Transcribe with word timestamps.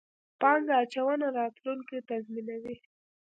پانګه 0.39 0.75
اچونه، 0.83 1.27
راتلونکی 1.37 1.97
تضمینوئ 2.09 2.77